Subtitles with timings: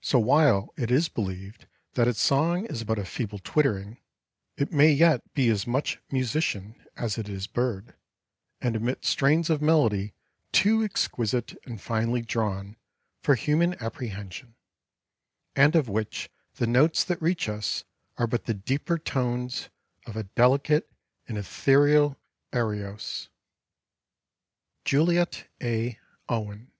[0.00, 1.66] So while it is believed
[1.96, 4.00] that its song is but a feeble twittering,
[4.56, 7.94] it may yet be as much musician as it is bird,
[8.58, 10.14] and emit strains of melody
[10.50, 12.78] too exquisite and finely drawn
[13.20, 14.54] for human apprehension,
[15.54, 17.84] and of which the notes that reach us
[18.16, 19.68] are but the deeper tones
[20.06, 20.90] of a delicate
[21.28, 22.16] and etherial
[22.50, 23.28] ariose.
[24.86, 25.98] Juliette A.
[26.30, 26.72] Owen.